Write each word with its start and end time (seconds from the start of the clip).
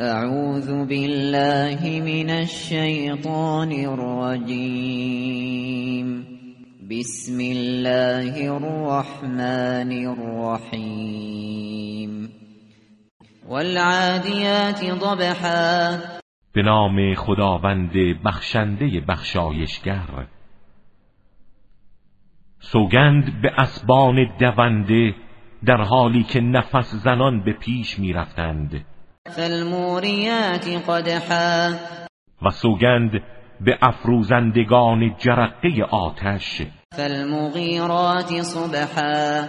اعوذ 0.00 0.70
بالله 0.70 2.02
من 2.02 2.30
الشیطان 2.30 3.72
الرجیم 3.86 4.86
بسم 6.90 7.38
الله 7.40 8.50
الرحمن 8.50 9.92
الرحیم 10.06 11.30
والعادیات 13.48 14.84
ضبحا. 15.00 15.98
به 16.52 16.62
نام 16.62 17.14
خداوند 17.14 17.92
بخشنده 18.24 19.00
بخشایشگر. 19.08 20.26
سوگند 22.58 23.42
به 23.42 23.52
اسبان 23.58 24.36
دونده 24.40 25.14
در 25.64 25.82
حالی 25.82 26.22
که 26.22 26.40
نفس 26.40 26.94
زنان 26.94 27.44
به 27.44 27.52
پیش 27.52 27.98
می 27.98 28.12
رفتند 28.12 28.84
فالموریات 29.28 30.68
قدحا. 30.88 31.74
و 32.42 32.50
سوگند 32.50 33.10
به 33.60 33.78
افروزندگان 33.82 35.14
جرقه 35.18 35.82
آتش. 35.90 36.62
فالمغیرات 36.96 38.42
صبحا. 38.42 39.46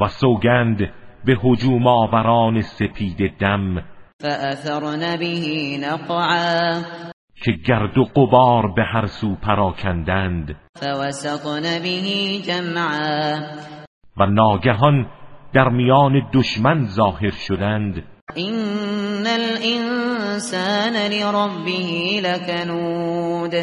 و 0.00 0.08
سوگند 0.08 0.78
به 1.24 1.36
هجوم 1.44 1.86
آوران 1.86 2.60
سپید 2.60 3.38
دم. 3.38 3.82
فأثرن 4.20 5.16
به 5.16 5.78
نقعا. 5.80 6.82
که 7.42 7.52
گرد 7.52 7.98
و 7.98 8.04
قبار 8.04 8.72
به 8.76 8.82
هر 8.82 9.06
سو 9.06 9.34
پراکندند. 9.34 10.56
فوسطن 10.76 11.82
به 11.82 12.00
جمعا. 12.46 13.40
و 14.16 14.26
ناگهان 14.26 15.06
در 15.52 15.68
میان 15.68 16.30
دشمن 16.32 16.84
ظاهر 16.84 17.30
شدند. 17.30 18.04
این 18.34 19.26
الانسان 19.26 20.96
لربه 20.96 22.20
لکنود 22.22 23.54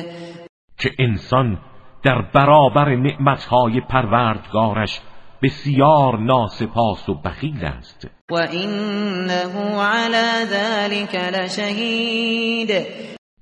که 0.78 0.90
انسان 1.00 1.58
در 2.04 2.22
برابر 2.22 2.96
نعمتهای 2.96 3.82
پروردگارش 3.82 5.02
بسیار 5.44 6.20
ناسپاس 6.20 7.10
و 7.10 7.14
بخیل 7.14 7.66
است. 7.66 8.08
و 8.32 8.36
انه 8.36 9.82
على 9.82 10.46
ذلك 10.46 11.16
لشهید 11.16 12.72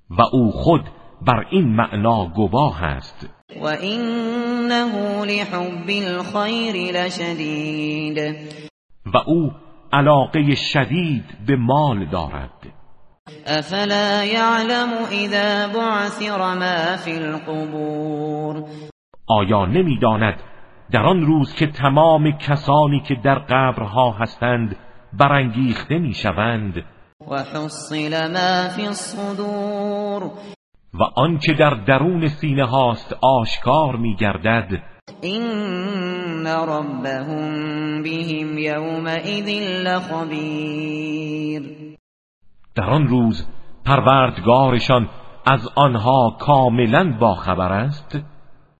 و 0.09 0.22
او 0.34 0.52
خود 0.52 0.81
بر 1.22 1.46
این 1.52 1.76
معنا 1.76 2.26
گواه 2.26 2.84
است. 2.84 3.30
و 3.62 3.66
انه 3.66 5.26
لحب 5.26 5.90
الخیر 5.90 6.76
لشدید 6.76 8.18
و 9.06 9.18
او 9.26 9.52
علاقه 9.94 10.55
شدید 10.55 11.25
به 11.47 11.55
مال 11.55 12.05
دارد. 12.05 12.52
افلا 13.47 14.23
یعلم 14.23 14.89
اذا 15.11 15.67
بعثر 15.80 16.38
ما 16.38 16.97
فی 16.97 17.11
القبور. 17.11 18.63
آیا 19.28 19.66
نمی‌داند 19.66 20.39
در 20.91 21.03
آن 21.03 21.22
روز 21.22 21.56
که 21.56 21.67
تمام 21.67 22.31
کسانی 22.31 23.00
که 23.00 23.16
در 23.23 23.39
قبرها 23.39 24.11
هستند 24.11 24.75
برانگیخته 25.13 25.97
می‌شوند؟ 25.97 26.83
و 27.31 27.36
حصل 27.36 28.31
ما 28.31 28.69
فی 28.69 28.86
الصدور. 28.88 30.23
و 30.94 31.03
آنچه 31.16 31.53
در 31.53 31.69
درون 31.69 32.28
سینه 32.28 32.66
هاست 32.66 33.13
آشکار 33.22 33.95
میگردد 33.95 34.95
این 35.26 36.48
ربهم 36.48 38.04
بهم 38.04 38.58
یومئذ 38.58 39.50
لخبیر 39.88 41.64
در 42.76 42.84
آن 42.84 43.08
روز 43.08 43.48
پروردگارشان 43.86 45.09
از 45.46 45.70
آنها 45.76 46.38
کاملا 46.40 47.18
باخبر 47.20 47.73
است؟ 47.73 48.20